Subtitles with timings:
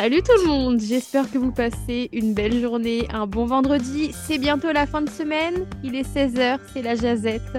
[0.00, 4.12] Salut tout le monde, j'espère que vous passez une belle journée, un bon vendredi.
[4.12, 7.58] C'est bientôt la fin de semaine, il est 16h, c'est la jazette.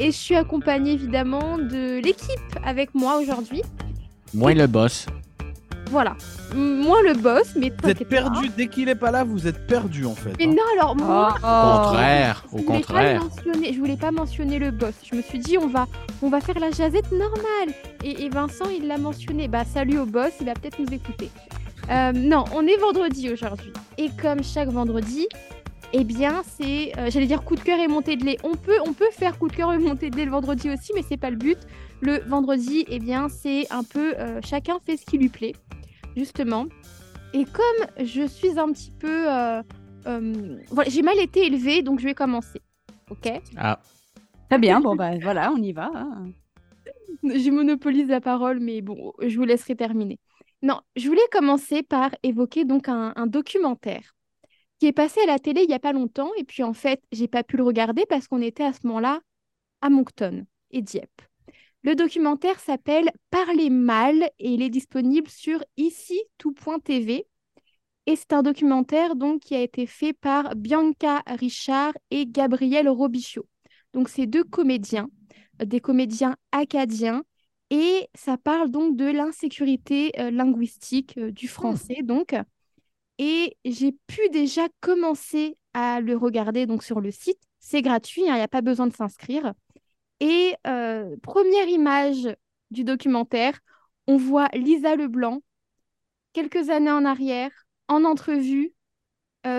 [0.00, 3.60] Et je suis accompagnée évidemment de l'équipe avec moi aujourd'hui.
[4.32, 5.04] Moins le boss.
[5.90, 6.16] Voilà,
[6.54, 10.06] moi le boss, mais Vous êtes perdu dès qu'il est pas là, vous êtes perdu
[10.06, 10.32] en fait.
[10.38, 10.54] Mais hein.
[10.56, 13.12] non, alors moi, Au contraire, je au voulais pas contraire.
[13.12, 14.94] le mentionner, je voulais pas mentionner le boss.
[15.12, 15.86] Je me suis dit on va,
[16.22, 17.74] on va faire la jazette normale.
[18.02, 19.48] Et, et Vincent il l'a mentionné.
[19.48, 21.28] Bah salut au boss, il va peut-être nous écouter.
[21.90, 23.72] Euh, non, on est vendredi aujourd'hui.
[23.98, 25.26] Et comme chaque vendredi,
[25.92, 28.38] eh bien c'est, euh, j'allais dire coup de cœur et montée de lait.
[28.42, 30.92] On peut, on peut faire coup de cœur et montée de lait le vendredi aussi,
[30.94, 31.58] mais c'est pas le but.
[32.00, 35.52] Le vendredi, eh bien c'est un peu euh, chacun fait ce qui lui plaît,
[36.16, 36.66] justement.
[37.34, 39.62] Et comme je suis un petit peu, euh,
[40.06, 42.60] euh, voilà, j'ai mal été élevée, donc je vais commencer.
[43.10, 43.30] Ok?
[43.56, 43.78] Ah,
[44.48, 45.90] Très bien, bon bah voilà, on y va.
[45.94, 46.26] hein.
[47.22, 50.18] Je monopolise la parole, mais bon, je vous laisserai terminer.
[50.62, 54.16] Non, je voulais commencer par évoquer donc un, documentaire
[54.78, 57.02] qui est passé à la télé il y a pas longtemps, et puis en fait,
[57.12, 59.20] j'ai pas pu le regarder parce qu'on était à ce moment-là
[59.82, 61.22] à Moncton et Dieppe.
[61.82, 67.26] Le documentaire s'appelle Parler mal et il est disponible sur ici tout.tv.
[68.06, 73.46] Et c'est un documentaire donc qui a été fait par Bianca Richard et Gabriel Robichaud.
[73.92, 75.08] Donc c'est deux comédiens,
[75.62, 77.22] des comédiens acadiens
[77.76, 82.36] et ça parle donc de l'insécurité euh, linguistique euh, du français donc.
[83.18, 87.40] Et j'ai pu déjà commencer à le regarder donc sur le site.
[87.58, 89.54] C'est gratuit, hein, il n'y a pas besoin de s'inscrire.
[90.20, 92.28] Et euh, première image
[92.70, 93.58] du documentaire,
[94.06, 95.42] on voit Lisa Leblanc
[96.32, 97.50] quelques années en arrière
[97.88, 98.72] en entrevue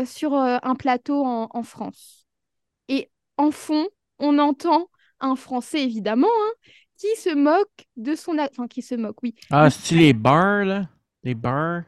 [0.05, 2.25] sur un plateau en, en France.
[2.87, 6.51] Et en fond, on entend un Français évidemment hein,
[6.97, 9.35] qui se moque de son enfin qui se moque, oui.
[9.51, 10.89] ah c'est les bars, là?
[11.23, 11.83] Les bars?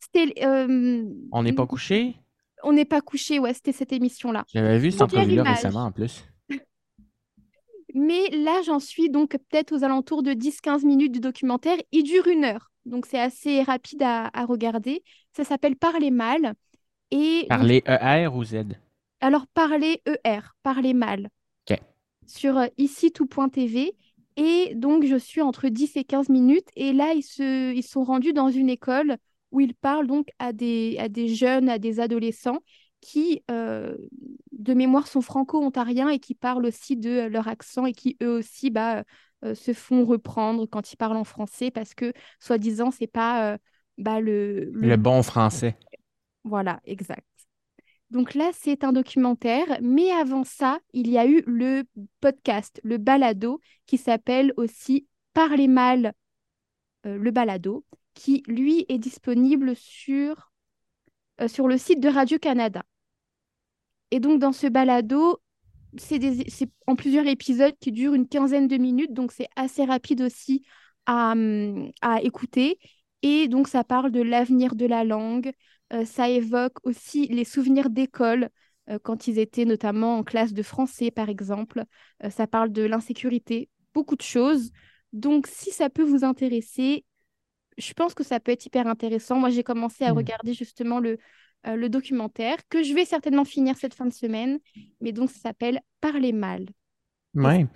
[0.00, 2.16] C'était euh, On n'est pas couché?
[2.64, 4.44] on n'est pas couché, ouais, c'était cette émission-là.
[4.52, 6.24] J'avais vu cette entrevue-là récemment en plus.
[7.94, 11.76] Mais là, j'en suis donc peut-être aux alentours de 10-15 minutes du documentaire.
[11.92, 15.02] Il dure une heure, donc c'est assez rapide à, à regarder.
[15.32, 16.54] Ça s'appelle Parler mal.
[17.10, 18.56] Et Parler ER ou Z?
[19.20, 21.28] alors parler ER, parler mal.
[21.68, 21.78] Ok.
[22.26, 23.96] Sur euh, ici tout.tv.
[24.38, 26.68] Et donc, je suis entre 10 et 15 minutes.
[26.76, 29.16] Et là, ils, se, ils sont rendus dans une école
[29.50, 32.60] où ils parlent donc à des, à des jeunes, à des adolescents
[33.00, 33.96] qui, euh,
[34.52, 38.70] de mémoire, sont franco-ontariens et qui parlent aussi de leur accent et qui, eux aussi,
[38.70, 39.04] bah,
[39.44, 43.58] euh, se font reprendre quand ils parlent en français parce que, soi-disant, c'est pas euh,
[43.98, 45.76] bah, le, le Le bon français.
[46.44, 47.24] voilà, exact.
[48.10, 51.84] Donc là, c'est un documentaire, mais avant ça, il y a eu le
[52.20, 56.14] podcast, le balado, qui s'appelle aussi Parler mal,
[57.06, 60.50] euh, le balado, qui lui est disponible sur,
[61.40, 62.82] euh, sur le site de Radio-Canada.
[64.10, 65.40] Et donc dans ce balado,
[65.96, 66.20] c'est
[66.86, 70.64] en plusieurs épisodes qui durent une quinzaine de minutes, donc c'est assez rapide aussi
[71.06, 71.92] à, hum,
[72.22, 72.78] écouter.
[73.22, 75.52] Et donc ça parle de l'avenir de la langue,
[76.04, 78.50] ça évoque aussi les souvenirs d'école
[78.90, 81.84] euh, quand ils étaient notamment en classe de français, par exemple.
[82.24, 84.70] Euh, ça parle de l'insécurité, beaucoup de choses.
[85.12, 87.04] Donc, si ça peut vous intéresser,
[87.78, 89.38] je pense que ça peut être hyper intéressant.
[89.38, 90.16] Moi, j'ai commencé à Mm.
[90.16, 91.18] regarder justement le,
[91.66, 94.58] euh, le documentaire que je vais certainement finir cette fin de semaine.
[95.00, 96.66] Mais donc, ça s'appelle Parler mal.
[97.34, 97.66] Ouais.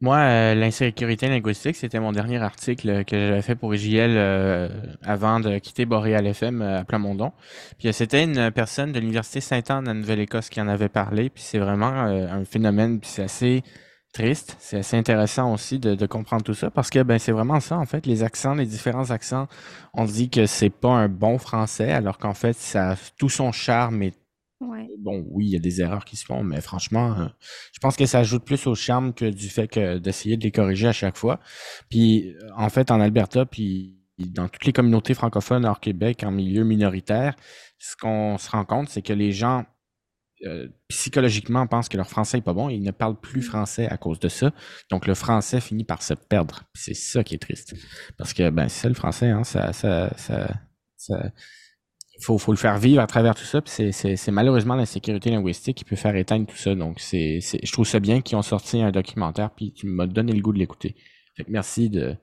[0.00, 4.68] Moi, euh, l'insécurité linguistique, c'était mon dernier article que j'avais fait pour IGL euh,
[5.02, 7.32] avant de quitter Boréal FM euh, à Plamondon.
[7.80, 11.30] Puis euh, c'était une personne de l'Université Sainte-Anne en Nouvelle-Écosse qui en avait parlé.
[11.30, 13.64] Puis c'est vraiment euh, un phénomène, puis c'est assez
[14.12, 14.56] triste.
[14.60, 17.76] C'est assez intéressant aussi de, de comprendre tout ça parce que ben c'est vraiment ça
[17.76, 18.06] en fait.
[18.06, 19.48] Les accents, les différents accents,
[19.94, 23.50] on dit que c'est pas un bon français alors qu'en fait ça a tout son
[23.50, 24.12] charme et
[24.60, 24.88] Ouais.
[24.98, 27.26] Bon, oui, il y a des erreurs qui se font, mais franchement, euh,
[27.72, 30.50] je pense que ça ajoute plus au charme que du fait que d'essayer de les
[30.50, 31.38] corriger à chaque fois.
[31.90, 36.32] Puis, euh, en fait, en Alberta, puis dans toutes les communautés francophones hors Québec, en
[36.32, 37.36] milieu minoritaire,
[37.78, 39.64] ce qu'on se rend compte, c'est que les gens
[40.46, 43.88] euh, psychologiquement pensent que leur français est pas bon et ils ne parlent plus français
[43.88, 44.52] à cause de ça.
[44.90, 46.64] Donc, le français finit par se perdre.
[46.74, 47.74] C'est ça qui est triste.
[48.16, 50.48] Parce que, ben, c'est ça le français, hein, ça, ça, ça,
[50.96, 51.67] ça- il
[52.20, 53.60] faut, faut le faire vivre à travers tout ça.
[53.66, 56.74] C'est, malheureusement l'insécurité linguistique qui peut faire éteindre tout ça.
[56.74, 60.40] Donc, je trouve ça bien qu'ils ont sorti un documentaire, puis tu m'as donné le
[60.40, 60.96] goût de l'écouter.
[61.46, 62.16] Merci de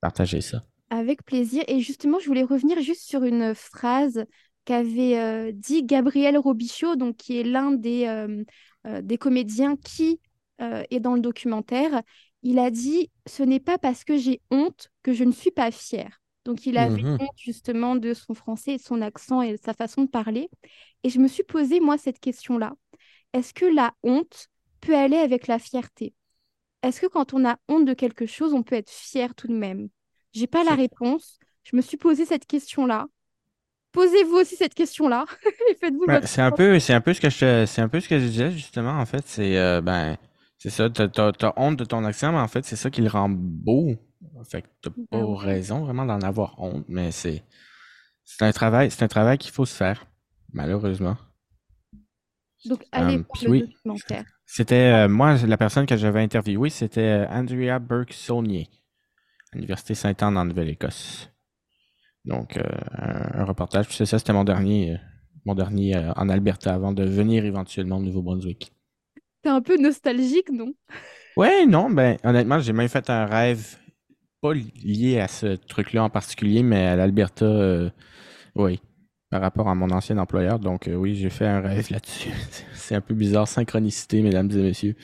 [0.00, 0.64] partager ça.
[0.90, 1.64] Avec plaisir.
[1.68, 4.24] Et justement, je voulais revenir juste sur une phrase
[4.64, 8.44] qu'avait euh, dit Gabriel Robichaud, donc qui est l'un des, euh,
[8.86, 10.20] euh, des comédiens qui
[10.90, 12.02] est dans le documentaire.
[12.42, 15.70] Il a dit Ce n'est pas parce que j'ai honte que je ne suis pas
[15.70, 16.20] fière.
[16.48, 17.18] Donc, il avait Mhm.
[17.20, 20.50] honte justement de son français, et de son accent et de sa façon de parler.
[21.04, 22.74] Et je me suis posé, moi, cette question-là.
[23.34, 24.48] Est-ce que la honte
[24.80, 26.14] peut aller avec la fierté?
[26.82, 29.54] Est-ce que quand on a honte de quelque chose, on peut être fier tout de
[29.54, 29.88] même?
[30.32, 31.38] J'ai pas la réponse.
[31.64, 33.08] Je me suis posé cette question-là.
[33.92, 35.26] Posez-vous aussi cette question-là
[35.70, 37.88] et faites-vous Ouais, votre c'est un peu, c'est un peu ce que je, c'est un
[37.88, 38.92] peu ce que je disais justement.
[38.98, 40.16] En fait, c'est euh, ben,
[40.56, 40.88] c'est ça.
[40.88, 43.28] T'as, t'as- t'as honte de ton accent, mais en fait, c'est ça qui le rend
[43.28, 43.94] beau.
[44.44, 45.36] Fait que t'as pas Ben ouais.
[45.36, 47.44] raison vraiment d'en avoir honte, mais c'est,
[48.24, 50.06] c'est un travail, c'est un travail qu'il faut se faire,
[50.52, 51.16] malheureusement.
[52.64, 53.60] Donc, allez Euh, voir puis le oui.
[53.60, 54.24] documentaire.
[54.46, 58.68] C'était euh, moi, la personne que j'avais interviewée, c'était euh, Andrea Burke-Saulnier,
[59.52, 61.30] à l'Université Sainte-Anne en Nouvelle-Écosse.
[62.24, 62.62] Donc, euh,
[62.92, 63.86] un, un reportage.
[63.88, 64.98] Puis c'est ça, c'était mon dernier, euh,
[65.44, 68.72] mon dernier en Alberta avant de venir éventuellement au Nouveau-Brunswick.
[69.42, 70.72] T'es un peu nostalgique, non?
[71.36, 73.76] Ouais, non, ben honnêtement, j'ai même fait un rêve
[74.40, 77.90] pas lié à ce truc-là en particulier, mais à l'Alberta, euh,
[78.54, 78.80] oui,
[79.30, 80.58] par rapport à mon ancien employeur.
[80.58, 82.30] Donc euh, oui, j'ai fait un rêve là-dessus.
[82.74, 84.96] C'est un peu bizarre, synchronicité, mesdames et messieurs.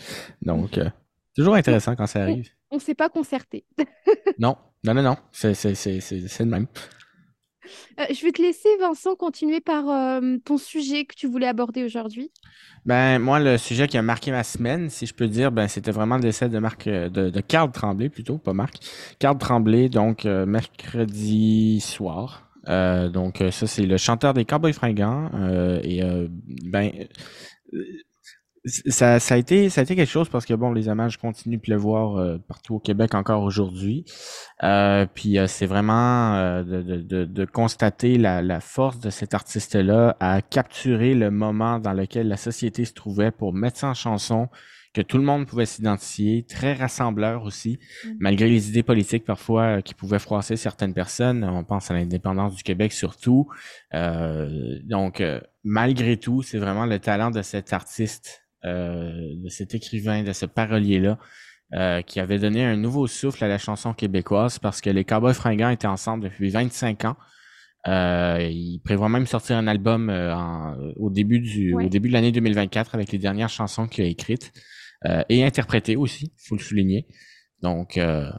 [0.42, 0.88] Donc, euh,
[1.36, 2.48] toujours intéressant quand ça arrive.
[2.70, 3.64] On s'est pas concerté.
[4.38, 6.66] Non, non, non, non, c'est le même.
[7.98, 11.84] Euh, je vais te laisser, Vincent, continuer par euh, ton sujet que tu voulais aborder
[11.84, 12.30] aujourd'hui.
[12.84, 15.90] Ben, moi, le sujet qui a marqué ma semaine, si je peux dire, ben, c'était
[15.90, 18.76] vraiment le décès de Marc, euh, de, de Carl Tremblay, plutôt, pas Marc.
[19.18, 22.48] Carl Tremblay, donc, mercredi soir.
[22.66, 25.30] Donc, ça, c'est le chanteur des Cowboys Fringants.
[25.82, 26.02] et,
[26.64, 26.90] ben,
[28.64, 31.56] ça, ça a été, ça a été quelque chose parce que, bon, les hommages continuent
[31.56, 34.04] de pleuvoir euh, partout au Québec encore aujourd'hui.
[34.62, 39.10] Euh, puis euh, c'est vraiment euh, de, de, de, de constater la, la force de
[39.10, 43.88] cet artiste-là à capturer le moment dans lequel la société se trouvait pour mettre ça
[43.88, 44.48] en chanson,
[44.94, 48.16] que tout le monde pouvait s'identifier, très rassembleur aussi, Mhm.
[48.20, 51.44] malgré les idées politiques parfois qui pouvaient froisser certaines personnes.
[51.44, 53.48] On pense à l'indépendance du Québec surtout.
[53.92, 60.22] Euh, donc, euh, malgré tout, c'est vraiment le talent de cet artiste, de cet écrivain,
[60.22, 61.18] de ce parolier-là,
[61.74, 65.34] euh, qui avait donné un nouveau souffle à la chanson québécoise parce que les Cowboys
[65.34, 67.16] Fringants étaient ensemble depuis 25 ans.
[67.86, 71.84] Euh, ils prévoient même sortir un album euh, en- au début du Ouais.
[71.84, 74.52] au début de l'année 2024 avec les dernières chansons qu'il a écrites
[75.06, 77.06] euh, et interprétées aussi, faut le souligner.
[77.60, 78.30] Donc euh,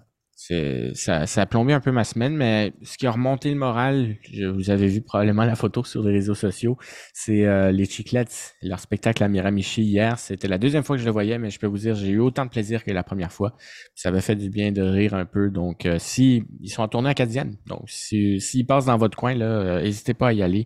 [0.93, 4.15] ça, ça a plombé un peu ma semaine, mais ce qui a remonté le moral,
[4.31, 6.77] je, vous avez vu probablement la photo sur les réseaux sociaux,
[7.13, 8.25] c'est euh, les Chiclets,
[8.61, 10.19] leur spectacle à Miramichi hier.
[10.19, 12.19] C'était la deuxième fois que je le voyais, mais je peux vous dire, j'ai eu
[12.19, 13.55] autant de plaisir que la première fois.
[13.95, 15.49] Ça avait fait du bien de rire un peu.
[15.49, 19.17] Donc, euh, si ils sont en tournée à Cadienne, donc si s'ils passent dans votre
[19.17, 20.65] coin, là, euh, n'hésitez pas à y aller.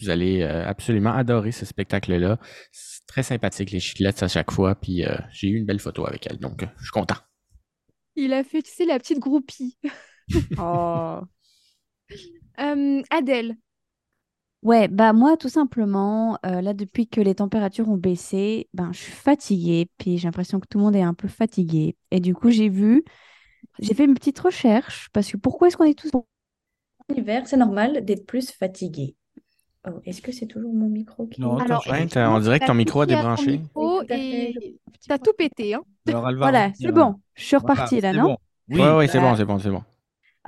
[0.00, 2.38] Vous allez euh, absolument adorer ce spectacle-là.
[2.72, 4.74] C'est très sympathique les Chiclets à chaque fois.
[4.74, 7.16] Puis euh, j'ai eu une belle photo avec elle, donc euh, je suis content.
[8.20, 9.76] Il a fait, tu sais, la petite groupie.
[10.56, 11.26] Oh.
[12.60, 13.56] Euh, Adèle,
[14.62, 18.98] Ouais, bah moi tout simplement, euh, là depuis que les températures ont baissé, ben je
[18.98, 21.96] suis fatiguée, puis j'ai l'impression que tout le monde est un peu fatigué.
[22.10, 23.02] Et du coup j'ai vu,
[23.80, 26.26] j'ai fait une petite recherche, parce que pourquoi est-ce qu'on est tous en
[27.16, 27.46] hiver?
[27.48, 29.16] C'est normal d'être plus fatigué.
[29.88, 31.40] Oh, est-ce que c'est toujours mon micro qui...
[31.40, 33.60] Non, Alors, Ouais, on dirait que ton t'as micro a débranché.
[34.10, 34.54] et
[35.08, 35.82] t'as tout pété, hein.
[36.06, 38.24] Alors, va Voilà, c'est bon, je suis repartie là, non?
[38.24, 38.36] bon.
[38.68, 39.82] Oui, ouais, ouais, c'est bah- bon, c'est bon, c'est bon.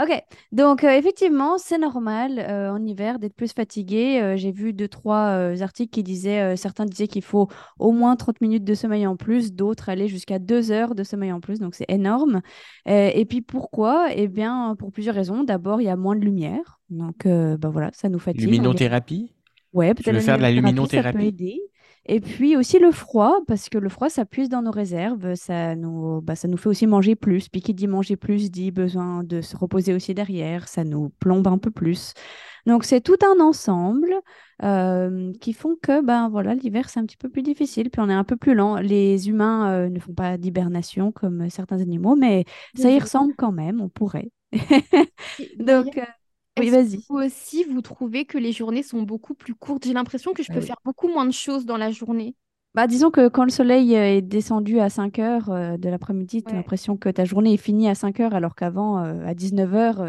[0.01, 0.11] Ok,
[0.53, 4.21] donc euh, effectivement, c'est normal euh, en hiver d'être plus fatigué.
[4.23, 8.41] Euh, j'ai vu deux, trois articles qui disaient, certains disaient qu'il faut au moins 30
[8.41, 11.75] minutes de sommeil en plus, d'autres allaient jusqu'à deux heures de sommeil en plus, donc
[11.75, 12.41] c'est énorme.
[12.87, 14.09] Et puis pourquoi?
[14.15, 15.45] Eh bien, pour plusieurs raisons.
[15.45, 18.45] D'abord, il y a moins de lumière, donc bah voilà, ça nous fatigue.
[18.45, 19.35] Luminothérapie?
[19.75, 21.61] Ouais, peut-être veux faire de la luminothérapie, ça peut aider.
[22.07, 25.77] Et puis aussi le froid, parce que le froid, ça puise dans nos réserves, ça
[25.77, 27.49] nous, bah, ça nous fait aussi manger plus.
[27.49, 31.47] Puis qui dit manger plus dit besoin de se reposer aussi derrière, ça nous plombe
[31.47, 32.15] un peu plus.
[32.67, 34.15] Donc c'est tout un ensemble
[34.63, 38.09] euh, qui font que ben voilà, l'hiver c'est un petit peu plus difficile, puis on
[38.09, 38.77] est un peu plus lent.
[38.77, 42.45] Les humains euh, ne font pas d'hibernation comme certains animaux, mais
[42.77, 44.31] ça y ressemble quand même, on pourrait.
[45.59, 46.03] Donc euh,
[46.59, 47.05] oui, vas-y.
[47.09, 49.85] vous aussi, vous trouvez que les journées sont beaucoup plus courtes?
[49.87, 50.63] J'ai l'impression que je Ah peux oui.
[50.63, 52.37] faire beaucoup moins de choses dans la journée.
[52.75, 56.43] Bah, disons que quand le soleil euh, est descendu à 5 heures euh, de l'après-midi,
[56.43, 56.59] tu as Ouais.
[56.59, 60.03] l'impression que ta journée est finie à 5 heures, alors qu'avant, euh, à 19 heures,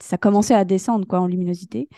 [0.00, 1.88] ça commençait à descendre quoi, en luminosité.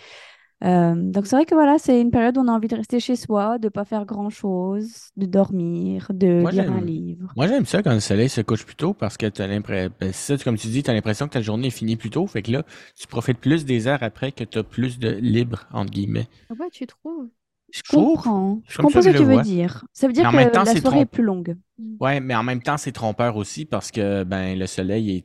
[0.63, 3.01] Euh, donc c'est vrai que voilà, c'est une période où on a envie de rester
[3.01, 7.37] chez soi, de pas faire grand-chose, de dormir, de Moi, lire un livre.
[7.37, 10.13] Moi, j'aime ça quand le soleil se couche plus tôt parce que t'as l'impression, ben,
[10.45, 12.27] comme tu dis, t'as l'impression que ta journée est finie plus tôt.
[12.27, 12.65] Fait que là,
[12.97, 16.29] tu profites plus des heures après que t'as plus de libre, entre guillemets.
[16.51, 17.29] Ah Ouais, tu trouves?
[17.73, 19.45] Je comprends, je comprends ce que tu veux vois.
[19.45, 19.85] dire.
[19.93, 21.57] Ça veut dire Mais que même temps, la c'est soirée est trompe- plus longue.
[22.01, 25.25] Ouais, mais en même temps, c'est trompeur aussi parce que ben le soleil est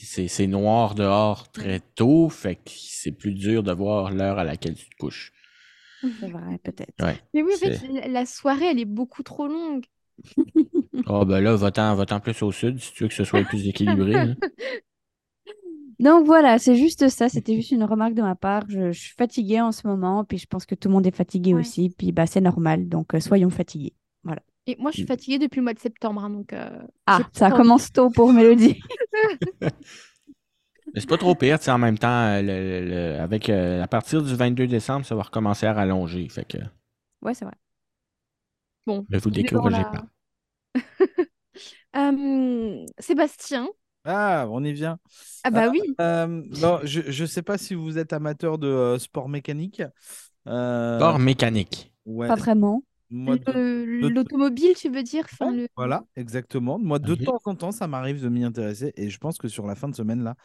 [0.00, 4.44] c'est c'est noir dehors très tôt, fait que c'est plus dur de voir l'heure à
[4.44, 5.32] laquelle tu te couches.
[6.20, 6.94] C'est vrai, peut-être.
[7.00, 7.18] Ouais.
[7.34, 7.72] Mais oui, en fait,
[8.08, 9.84] la- soirée, elle est beaucoup trop longue.
[11.06, 14.28] Ah ben là, va-t'en plus au sud si tu veux que ce soit plus équilibré.
[14.28, 14.36] hein.
[16.00, 17.28] Donc voilà, c'est juste ça.
[17.28, 18.64] C'était juste une remarque de ma part.
[18.68, 21.14] Je, je suis fatiguée en ce moment, puis je pense que tout le monde est
[21.16, 21.60] fatigué Ouais.
[21.60, 21.90] aussi.
[21.90, 23.94] Puis bah, c'est normal, donc euh, soyons fatigués.
[24.68, 26.52] Et moi, je suis fatiguée depuis le mois de septembre, hein, donc...
[26.52, 26.68] euh,
[27.06, 28.80] Ah, ça commence tôt pour Mélodie.
[30.94, 34.22] Mais c'est pas trop pire, en même temps, euh, le- le- avec euh, à partir
[34.22, 36.28] du 22 décembre, ça va recommencer à rallonger.
[36.28, 36.58] Fait que
[37.22, 37.54] Ouais, c'est vrai.
[38.86, 40.06] Bon, ne vous on est dans découragez la- pas.
[41.96, 43.68] Euh, Sébastien.
[44.04, 44.98] Ah, on y vient.
[45.44, 45.80] Ah bah Ah, oui.
[46.00, 49.82] Euh, non, je ne sais pas si vous êtes amateur de euh, sport mécanique.
[50.46, 51.92] Euh, Sport mécanique.
[52.06, 52.82] ouais, Pas vraiment.
[53.10, 55.24] L'automobile, tu veux dire?
[55.32, 55.68] Enfin, le...
[55.76, 56.78] Voilà, exactement.
[56.78, 59.66] Moi, de temps en temps, ça m'arrive de m'y intéresser et je pense que sur
[59.66, 60.36] la fin de semaine, là,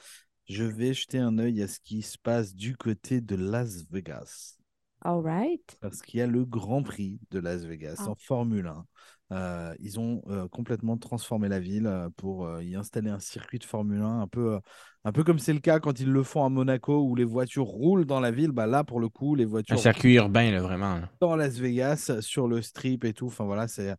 [0.47, 4.57] je vais jeter un œil à ce qui se passe du côté de Las Vegas.
[5.03, 5.77] All right.
[5.81, 8.09] Parce qu'il y a le Grand Prix de Las Vegas Ah.
[8.09, 8.85] en Formule 1.
[9.31, 13.57] Euh, ils ont euh, complètement transformé la ville euh, pour euh, y installer un circuit
[13.57, 14.59] de Formule 1, un peu, euh,
[15.05, 17.65] un peu comme c'est le cas quand ils le font à Monaco où les voitures
[17.65, 18.51] roulent dans la ville.
[18.51, 20.99] Bah là, pour le coup, les Un voitures circuit urbain, là, vraiment.
[20.99, 21.09] là.
[21.19, 23.27] dans Las Vegas, sur le strip et tout.
[23.27, 23.95] Enfin voilà, c'est,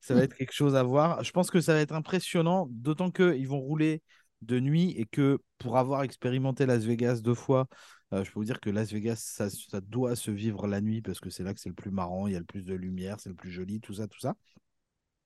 [0.00, 1.24] ça va être quelque chose à voir.
[1.24, 4.02] Je pense que ça va être impressionnant, d'autant qu'ils vont rouler
[4.42, 7.66] de nuit et que pour avoir expérimenté Las Vegas deux fois,
[8.12, 11.20] euh, je peux vous dire que Las Vegas, ça, doit se vivre la nuit parce
[11.20, 13.18] que c'est là que c'est le plus marrant, il y a le plus de lumière,
[13.18, 14.36] c'est le plus joli, tout ça, tout ça.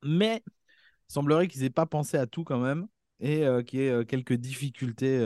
[0.03, 2.87] Mais il semblerait qu'ils n'aient pas pensé à tout quand même
[3.21, 5.19] et euh, qu'il y ait euh, quelques difficultés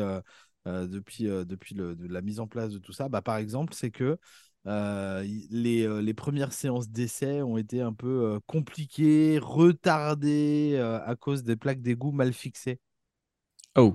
[0.66, 3.08] depuis, depuis la mise en place de tout ça.
[3.08, 4.18] Bah, par exemple, c'est que
[4.64, 11.82] les, les premières séances d'essai ont été un peu compliquées, retardées à cause des plaques
[11.82, 12.80] d'égout mal fixées.
[13.76, 13.94] Oh.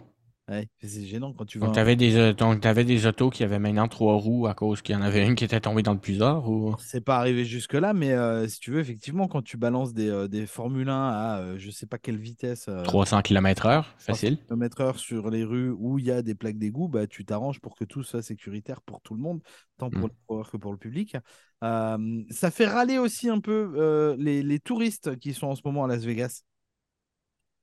[0.49, 1.67] Ouais, c'est gênant quand tu vas.
[1.67, 4.81] Donc, t'avais des, euh, donc, t'avais des autos qui avaient maintenant trois roues à cause
[4.81, 6.75] qu'il y en avait une qui était tombée dans le puisard ou?
[6.79, 10.27] C'est pas arrivé jusque-là, mais euh, si tu veux, effectivement, quand tu balances des, euh,
[10.27, 14.37] des Formule 1 à euh, je sais pas quelle vitesse, euh, 300 km/h, facile.
[14.47, 17.75] km/h sur les rues où il y a des plaques d'égout, bah, tu t'arranges pour
[17.75, 19.41] que tout soit sécuritaire pour tout le monde,
[19.77, 20.11] tant pour Mm.
[20.11, 21.15] les coureurs que pour le public.
[21.63, 25.61] Euh, ça fait râler aussi un peu euh, les, les touristes qui sont en ce
[25.65, 26.43] moment à Las Vegas.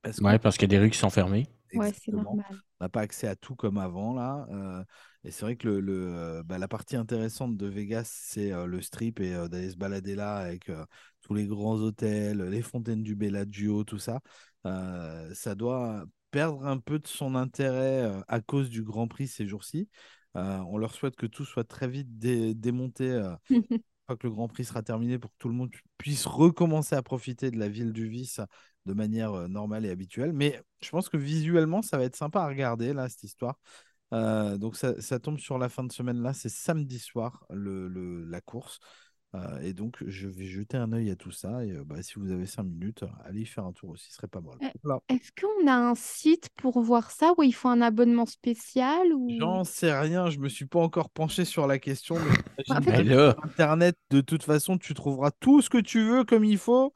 [0.03, 1.47] Parce Ouais, parce qu'il y a des rues qui sont fermées.
[1.73, 2.39] Exactement.
[2.81, 4.47] On n'a pas accès à tout comme avant là.
[4.51, 4.85] euh,
[5.25, 8.67] et c'est vrai que le, le, euh, bah, la partie intéressante de Vegas, c'est euh,
[8.67, 10.71] le strip et euh, d'aller se balader là avec
[11.23, 14.21] tous les grands hôtels, les fontaines du Bellagio, tout ça.
[14.65, 19.89] Ça doit perdre un peu de son intérêt à cause du Grand Prix ces jours-ci.
[20.35, 23.21] On leur souhaite que tout soit très vite dé- démonté
[24.09, 27.03] que le Grand Prix sera terminé pour que tout le monde pu- puisse recommencer à
[27.03, 28.41] profiter de la ville du vice
[28.87, 30.33] de manière euh, normale et habituelle.
[30.33, 33.59] Mais je pense que visuellement, ça va être sympa à regarder, là, cette histoire.
[34.13, 36.33] Euh, donc, ça, ça tombe sur la fin de semaine, là.
[36.33, 38.81] C'est samedi soir, le, le- la course.
[39.35, 41.65] Euh, et donc, je vais jeter un œil à tout ça.
[41.65, 44.17] Et euh, bah, si vous avez cinq minutes, allez y faire un tour aussi, ce
[44.17, 44.57] serait pas mal.
[44.83, 45.01] Voilà.
[45.09, 49.29] Est-ce qu'on a un site pour voir ça où il faut un abonnement spécial ou...
[49.39, 52.17] J'en sais rien, je me suis pas encore penché sur la question.
[52.17, 56.03] Mais En fait, là, sur Internet, de toute façon, tu trouveras tout ce que tu
[56.03, 56.95] veux comme il faut,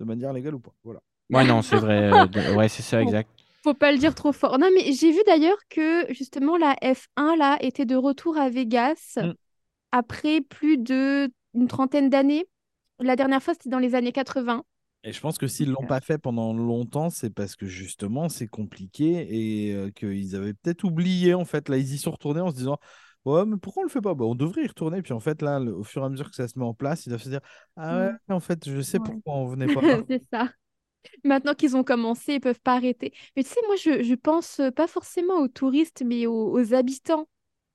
[0.00, 0.74] de manière légale ou pas.
[0.84, 1.00] Voilà.
[1.30, 2.12] Ouais, non, c'est vrai.
[2.12, 3.02] euh, Ouais, c'est ça, Bon.
[3.02, 3.30] exact.
[3.62, 4.58] Faut pas le dire trop fort.
[4.58, 9.18] Non, mais j'ai vu d'ailleurs que justement la F1 là était de retour à Vegas
[9.20, 9.34] Mm.
[9.92, 12.46] après plus de une trentaine d'années.
[13.00, 14.64] La dernière fois, c'était dans les années 80.
[15.06, 18.28] Et je pense que s'ils l'ont Donc, pas fait pendant longtemps, c'est parce que justement
[18.30, 21.68] c'est compliqué et euh, qu'ils avaient peut-être oublié en fait.
[21.68, 22.78] Là, ils y sont retournés en se disant
[23.26, 24.14] Ouais, mais pourquoi on le fait pas?
[24.14, 25.02] Bah, On devrait y retourner.
[25.02, 26.74] Puis en fait, là, le- au fur et à mesure que ça se met en
[26.74, 27.40] place, ils doivent se dire
[27.76, 29.00] Ah ouais, en fait, je sais Ouais.
[29.00, 29.82] pourquoi on venait pas.
[30.08, 30.52] C'est ça.
[31.24, 33.12] Maintenant qu'ils ont commencé, ils peuvent pas arrêter.
[33.36, 36.74] Mais tu sais, moi, je, je pense euh, pas forcément aux touristes, mais aux, aux
[36.74, 37.28] habitants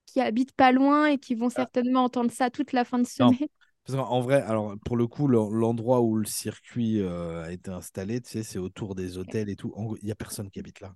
[0.08, 3.34] qui habitent pas loin et qui vont certainement entendre ça toute la fin de Non.
[3.34, 3.48] semaine.
[3.86, 7.52] Parce qu'en en vrai, alors pour le coup, le- l'endroit où le circuit euh, a
[7.52, 9.74] été installé, tu sais, c'est autour des hôtels et tout.
[10.02, 10.96] Il y a personne qui habite là.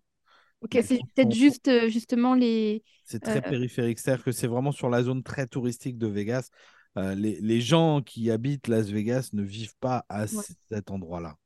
[0.62, 2.84] Ok, c'est peut-être juste euh, justement les.
[3.06, 4.00] C'est très Euh, périphérique.
[4.00, 6.50] C'est-à-dire que c'est vraiment sur la zone très touristique de Vegas.
[6.98, 10.44] Euh, les, les gens qui habitent Las Vegas ne vivent pas à Ouais.
[10.72, 11.38] cet endroit-là.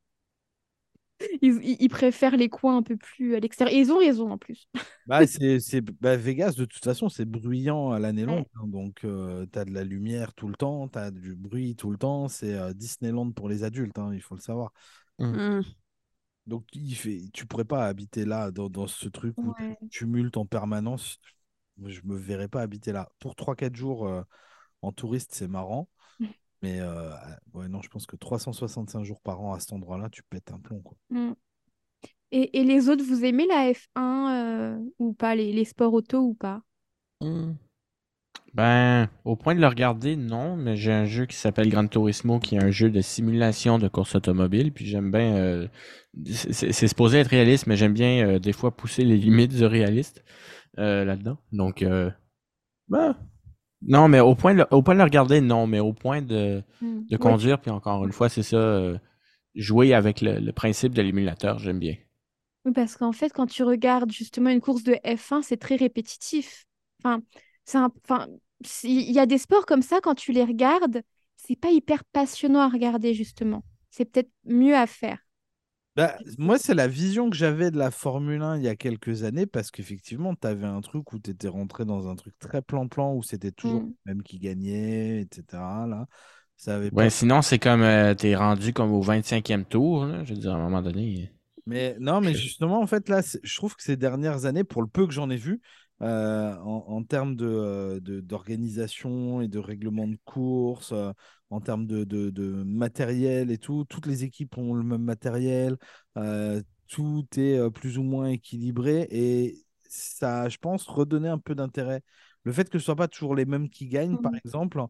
[1.41, 3.75] Ils, ils- ils préfèrent les coins un peu plus à l'extérieur.
[3.75, 4.67] Et ils ont raison en plus.
[5.05, 8.43] Bah, c'est, c'est- bah, Vegas, de toute façon, c'est bruyant à l'année Ouais.
[8.43, 8.45] longue.
[8.55, 8.67] hein.
[8.67, 9.07] donc, tu
[9.59, 12.27] as de la lumière tout le temps, tu as du bruit tout le temps.
[12.27, 14.73] C'est euh, Disneyland pour les adultes, hein, il faut le savoir.
[15.19, 15.61] Hmm.
[16.45, 19.77] Donc, il fait, tu pourrais pas habiter là, dans, dans ce truc où Ouais.
[19.89, 21.19] tu tumultes en permanence.
[21.85, 23.11] Je me verrais pas habiter là.
[23.19, 24.23] Pour 3-4 jours euh,
[24.81, 25.89] en touriste, c'est marrant.
[26.61, 27.11] Mais euh,
[27.53, 30.59] ouais, non, je pense que 365 jours par an à cet endroit-là, tu pètes un
[30.59, 30.81] plomb.
[30.81, 30.97] Quoi.
[31.09, 31.33] Mm.
[32.31, 36.19] Et, et les autres, vous aimez la F1 euh, ou pas, les, les sports auto
[36.19, 36.61] ou pas?
[37.21, 37.53] Hmm.
[38.53, 42.39] Ben, au point de le regarder, non, mais j'ai un jeu qui s'appelle Gran Turismo,
[42.39, 45.67] qui est un jeu de simulation de course automobile, puis j'aime bien, euh,
[46.25, 49.65] c'est c'est supposé être réaliste, mais j'aime bien euh, des fois pousser les limites du
[49.65, 50.23] réaliste
[50.79, 51.37] euh, là-dedans.
[51.51, 52.09] Donc, euh,
[52.87, 53.15] ben,
[53.81, 56.21] non, mais au point de, le- au point de le regarder, non, mais au point
[56.21, 57.07] de, Hmm.
[57.09, 58.97] de conduire, puis encore une fois, c'est ça, euh,
[59.55, 61.95] jouer avec le, le principe de l'émulateur, j'aime bien.
[62.65, 66.65] Oui, parce qu'en fait, quand tu regardes justement une course de F1, c'est très répétitif.
[67.03, 67.21] Enfin,
[67.65, 68.27] c'est un- enfin,
[68.83, 71.01] il y a des sports comme ça, quand tu les regardes,
[71.37, 73.63] c'est pas hyper passionnant à regarder, justement.
[73.91, 75.19] C'est peut-être mieux à faire.
[75.97, 79.23] Bah, moi, c'est la vision que j'avais de la Formule 1 il y a quelques
[79.23, 82.61] années parce qu'effectivement, tu avais un truc où tu étais rentré dans un truc très
[82.61, 83.97] plan-plan où c'était toujours Mm.
[84.05, 85.87] le même qui gagnait, etc.
[85.87, 86.07] Là,
[86.55, 87.09] ça avait Ouais, pas.
[87.09, 90.55] sinon, c'est comme, euh, t'es rendu comme au 25e tour, là, je veux dire, à
[90.55, 91.31] un moment donné.
[91.65, 94.81] Mais non, mais justement, en fait, là, c'est- je trouve que ces dernières années, pour
[94.81, 95.61] le peu que j'en ai vu,
[96.01, 101.11] euh, en, en termes de, euh, de- d'organisation et de règlement de course, euh,
[101.49, 105.77] en termes de, de- de matériel et tout, toutes les équipes ont le même matériel,
[106.17, 109.57] euh, tout est plus ou moins équilibré et
[109.89, 112.01] ça, je pense, redonnait un peu d'intérêt.
[112.43, 114.39] Le fait que ce soit pas toujours les mêmes qui gagnent, par Mhm.
[114.45, 114.81] exemple,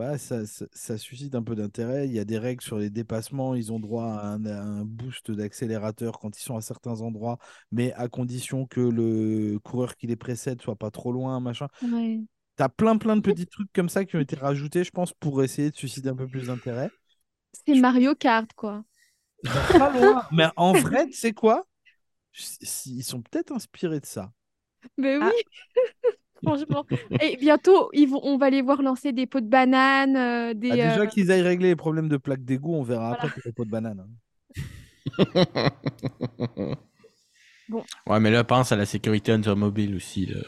[0.00, 2.06] bah, ça, ça- ça suscite un peu d'intérêt.
[2.08, 3.54] Il y a des règles sur les dépassements.
[3.54, 7.38] Ils ont droit à un, à un boost d'accélérateur quand ils sont à certains endroits,
[7.70, 11.68] mais à condition que le coureur qui les précède soit pas trop loin, machin.
[11.82, 12.20] Ouais.
[12.56, 15.12] Tu as plein, plein de petits trucs comme ça qui ont été rajoutés, je pense,
[15.12, 16.90] pour essayer de susciter un peu plus d'intérêt.
[17.66, 18.82] C'est Mario Kart, quoi.
[19.44, 20.22] Pas loin.
[20.32, 21.66] Mais en vrai, tu sais quoi?
[22.86, 24.32] Ils sont peut-être inspirés de ça.
[24.96, 25.30] Mais Ah.
[26.46, 26.84] franchement.
[27.20, 30.70] Et bientôt, ils vont, on va les voir lancer des pots de banane, euh, des,
[30.70, 33.14] Ah, déjà euh, qu'ils aillent régler les problèmes de plaques d'égout, on verra Voilà.
[33.14, 34.00] après pour les pots de banane.
[34.00, 34.08] hein.
[37.68, 37.84] Bon.
[38.06, 40.40] Ouais, mais là, pense à la sécurité automobile aussi, là.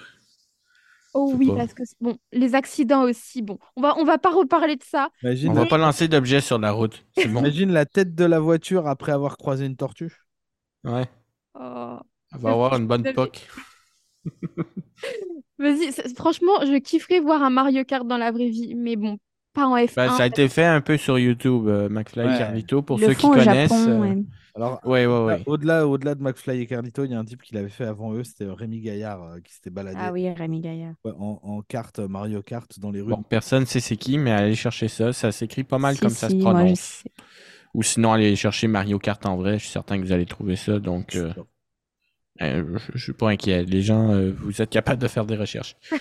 [1.15, 1.57] Oh oui, pas.
[1.57, 3.43] parce que c'est- bon, les accidents aussi.
[3.43, 5.11] Bon, on va, on va pas reparler de ça.
[5.23, 5.61] Imagine, On la...
[5.63, 7.05] va pas lancer d'objets sur la route.
[7.17, 7.41] C'est bon.
[7.41, 10.11] Imagine la tête de la voiture après avoir croisé une tortue.
[10.85, 11.07] Ouais.
[11.55, 11.99] Oh.
[12.35, 13.19] On va avoir une bonne David.
[15.63, 19.17] Vas-y, franchement, je kifferais voir un Mario Kart dans la vraie vie, mais bon,
[19.55, 19.95] pas en F1.
[19.97, 22.35] Ben, ça a été fait un peu sur YouTube, euh, McFly Ouais.
[22.35, 23.71] et Carlito, pour Ils ceux qui connaissent.
[23.71, 23.89] Japon.
[23.91, 24.23] euh, ouais.
[24.55, 25.43] Alors, Ouais, ouais, ouais.
[25.47, 28.13] au-delà, au-delà de McFly et Carlito, il y a un type qui l'avait fait avant
[28.13, 30.93] eux, c'était Rémi Gaillard euh, qui s'était baladé Ah oui, Rémi Gaillard.
[31.07, 33.11] ouais, en, en carte euh, Mario Kart dans les rues.
[33.11, 35.13] Bon, personne sait c'est qui, mais allez chercher ça.
[35.15, 36.81] Ça s'écrit pas mal Si, comme ça se si, moi, je prononce.
[36.81, 37.11] sais.
[37.75, 39.55] Ou sinon, allez chercher Mario Kart en vrai.
[39.55, 40.79] Je suis certain que vous allez trouver ça.
[40.79, 41.17] Donc,
[42.41, 43.65] euh, je, je suis pas inquiet.
[43.65, 45.77] Les gens, euh, vous êtes capables de faire des recherches.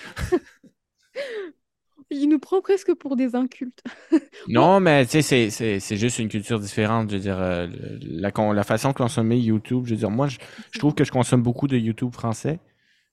[2.10, 3.82] Il nous prend presque pour des incultes.
[4.48, 7.10] Non, mais tu sais, c'est- c'est c'est juste une culture différente.
[7.10, 7.68] Je veux dire, euh,
[8.02, 10.38] la, con- la façon de consommer YouTube, je veux dire, moi, je,
[10.72, 12.58] je trouve que je consomme beaucoup de YouTube français,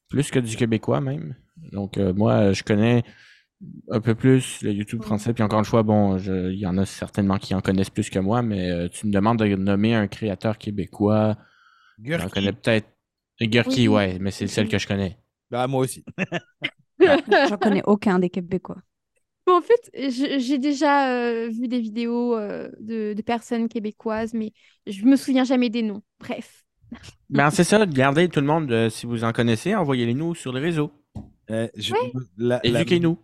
[0.10, 1.36] plus que du québécois même.
[1.72, 3.04] Donc, euh, moi, je connais
[3.92, 5.34] un peu plus le YouTube français.
[5.34, 8.10] Puis encore une fois, bon, je- il y en a certainement qui en connaissent plus
[8.10, 11.38] que moi, mais euh, tu me demandes de nommer un créateur québécois.
[12.18, 12.30] J'en Gurki.
[12.30, 12.88] connais peut-être.
[13.48, 13.96] Gurki, Oui.
[13.96, 15.18] ouais, mais c'est le seul que je connais.
[15.50, 16.04] Bah, moi aussi.
[17.00, 18.78] J'en connais aucun des Québécois.
[19.48, 19.92] Bon, en fait,
[20.40, 24.54] j'ai déjà euh, vu des vidéos euh, de, de personnes québécoises, mais
[24.86, 26.04] je me souviens jamais des noms.
[26.20, 26.66] Bref.
[27.30, 30.52] Ben, c'est ça, regardez tout le monde, euh, si vous en connaissez, envoyez-les nous sur
[30.52, 30.92] les réseaux.
[31.50, 31.94] Eh, je-
[32.38, 33.20] la, la- Éduquez-nous.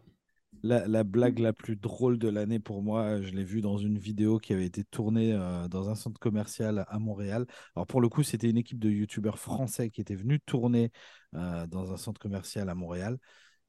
[0.65, 3.97] La- la blague la plus drôle de l'année pour moi, je l'ai vue dans une
[3.97, 7.45] vidéo qui avait été tournée euh, dans un centre commercial à Montréal.
[7.75, 10.91] Alors pour le coup, c'était une équipe de youtubeurs français qui était venue tourner
[11.35, 13.17] euh, dans un centre commercial à Montréal.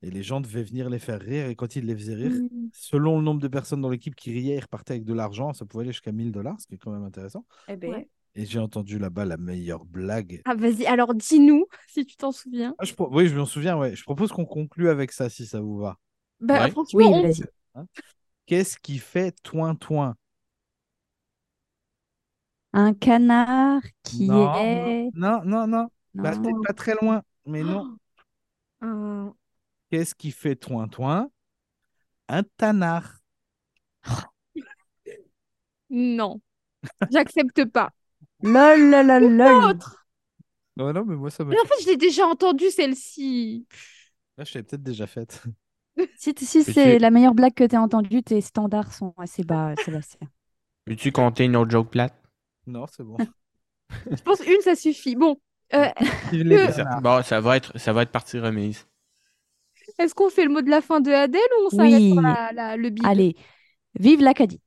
[0.03, 1.47] Et les gens devaient venir les faire rire.
[1.49, 2.69] Et quand ils les faisaient rire, Mm.
[2.73, 5.53] selon le nombre de personnes dans l'équipe qui riaient, ils repartaient avec de l'argent.
[5.55, 7.45] Ça pouvait aller jusqu'à 1000 dollars, ce qui est quand même intéressant.
[7.69, 8.09] Eh ben, Ouais.
[8.39, 10.43] Et j'ai entendu là-bas la meilleure blague.
[10.45, 12.75] Ah, vas-y, alors dis-nous si tu t'en souviens.
[12.79, 13.79] Ah, je pro- Oui, je m'en souviens.
[13.79, 13.97] Ouais.
[13.97, 15.99] Je propose qu'on conclue avec ça, si ça vous va.
[16.40, 16.70] Bah, Ouais.
[16.70, 17.87] franchement, Oui, on- vas-y.
[18.46, 20.14] Qu'est-ce qui fait toin-toin
[22.72, 25.09] Un canard qui Non, est.
[25.14, 25.88] Non, non, non.
[26.14, 26.42] Bah, Non.
[26.42, 27.22] t'es pas très loin.
[27.46, 27.96] Mais non.
[28.81, 29.35] Un-
[29.90, 31.31] Qu'est-ce qui fait toin-toin
[32.29, 33.18] Un tanard.
[35.88, 36.40] Non,
[37.11, 37.90] j'accepte pas.
[38.42, 39.79] Lol, lol, lol.
[40.77, 41.51] Non, non, mais moi, ça me.
[41.51, 43.66] Mais en fait, je l'ai déjà entendu celle-ci.
[44.37, 45.42] Là, je l'avais peut-être déjà faite.
[46.17, 49.43] Si, si tu- c'est la meilleure blague que tu as entendue, tes standards sont assez
[49.45, 50.29] bas, Sébastien.
[50.87, 52.15] Veux-tu compter une autre joke plate?
[52.67, 53.17] Non, c'est bon.
[54.11, 55.17] Je pense une, ça suffit.
[55.17, 55.37] Bon,
[55.75, 55.89] euh,
[56.33, 56.85] Euh.
[57.01, 58.87] Bon, ça va être, ça va être partie remise.
[59.99, 62.13] est-ce qu'on fait le mot de la fin de Adèle ou on s'arrête Oui.
[62.13, 63.05] sur la- la- le bide?
[63.07, 63.37] Allez,
[63.99, 64.61] vive l'Acadie.